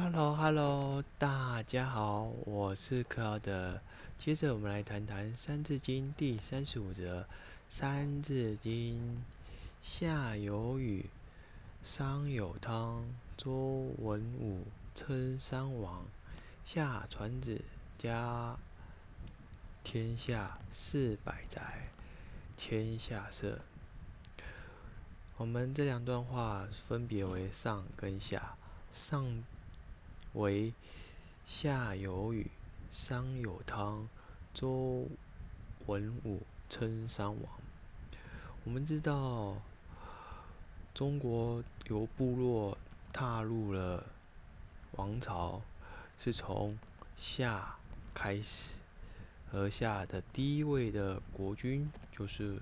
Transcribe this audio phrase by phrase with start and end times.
[0.00, 3.80] Hello，Hello，大家好，我是克劳德。
[4.16, 7.22] 接着我们来谈谈《三字经》第三十五则，
[7.68, 9.16] 《三字经》
[9.82, 11.10] 夏有禹，
[11.82, 16.04] 商有汤，周文武称三王，
[16.64, 17.60] 夏传子，
[17.98, 18.56] 家
[19.82, 21.88] 天下四百载，
[22.56, 23.58] 天下色。
[25.38, 28.54] 我们这两段话分别为上跟下，
[28.92, 29.42] 上。
[30.34, 30.72] 为
[31.46, 32.50] 夏有禹，
[32.92, 34.08] 商有汤，
[34.52, 35.08] 周
[35.86, 37.52] 文武称三王。
[38.64, 39.56] 我们知道，
[40.92, 42.76] 中国由部落
[43.12, 44.04] 踏入了
[44.92, 45.62] 王朝，
[46.18, 46.78] 是从
[47.16, 47.76] 夏
[48.12, 48.74] 开始，
[49.50, 52.60] 而夏的第一位的国君就是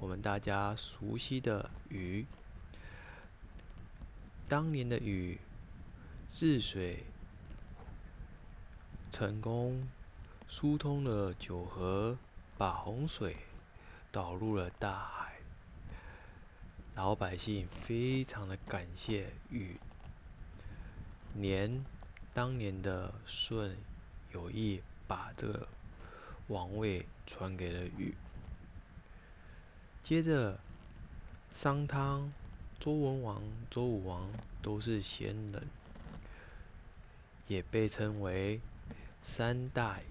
[0.00, 2.26] 我们大家熟悉的禹。
[4.48, 5.38] 当年的禹。
[6.34, 7.04] 治水
[9.10, 9.86] 成功，
[10.48, 12.16] 疏通了九河，
[12.56, 13.36] 把洪水
[14.10, 15.34] 导入了大海。
[16.94, 19.78] 老百姓非常的感谢禹，
[21.34, 21.84] 连
[22.32, 23.76] 当年的舜
[24.32, 25.68] 有意把这
[26.48, 28.14] 王位传给了禹。
[30.02, 30.58] 接着，
[31.52, 32.32] 商汤、
[32.80, 34.30] 周文王、周武王
[34.62, 35.68] 都是贤人。
[37.52, 38.62] 也被称为
[39.22, 40.04] 三代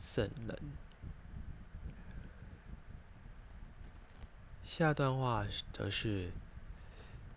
[0.00, 0.58] 圣人。
[4.64, 6.30] 下段话则是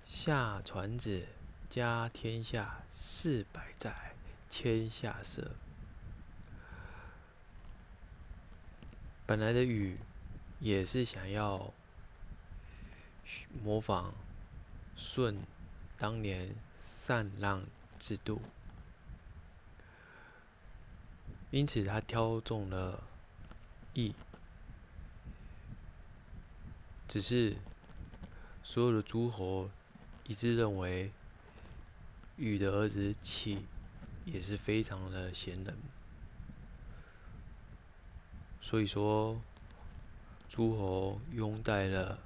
[0.07, 1.27] 夏传子，
[1.69, 4.13] 家天下四百载，
[4.49, 5.51] 天下色。
[9.25, 9.97] 本来的禹
[10.61, 11.73] 也是想要
[13.61, 14.13] 模仿
[14.95, 15.43] 舜
[15.97, 16.55] 当年
[17.05, 17.63] 禅让
[17.99, 18.41] 制度。
[21.51, 23.03] 因此，他挑中了
[23.95, 24.13] 义，
[27.07, 27.55] 只是
[28.63, 29.67] 所有的诸侯
[30.27, 31.11] 一致认为
[32.37, 33.65] 禹的儿子启
[34.25, 35.75] 也是非常的贤能，
[38.61, 39.41] 所以说
[40.47, 42.19] 诸侯拥戴了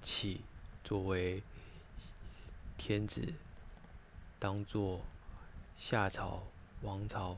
[0.00, 0.42] 启
[0.84, 1.42] 作为
[2.78, 3.34] 天子，
[4.38, 5.00] 当做
[5.76, 6.44] 夏朝
[6.82, 7.36] 王朝。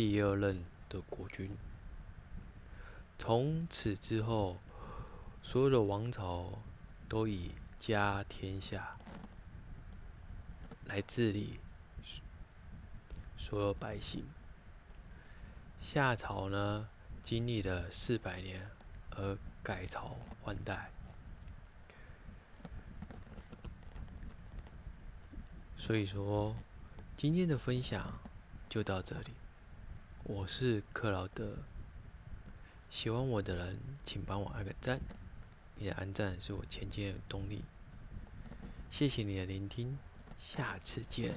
[0.00, 1.54] 第二任的国君，
[3.18, 4.56] 从此之后，
[5.42, 6.58] 所有的王朝
[7.06, 8.96] 都以家天下
[10.86, 11.60] 来治理
[13.36, 14.24] 所有百姓。
[15.82, 16.88] 夏朝呢，
[17.22, 18.70] 经历了四百年
[19.10, 20.90] 而改朝换代，
[25.76, 26.56] 所以说
[27.18, 28.18] 今天的分享
[28.70, 29.32] 就到这里。
[30.32, 31.56] 我是克劳德，
[32.88, 35.00] 喜欢我的人请帮我按个赞，
[35.74, 37.64] 你的按赞是我前进的动力。
[38.92, 39.98] 谢谢你的聆听，
[40.38, 41.34] 下次见。